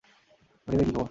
বাকিদের 0.67 0.85
কী 0.85 0.91
খবর? 0.91 0.99